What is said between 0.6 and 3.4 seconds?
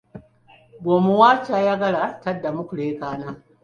"Bw’omuwa ky’ayagala, taddamu kulekaana."